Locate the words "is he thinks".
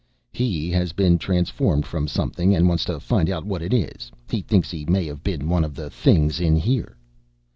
3.71-4.71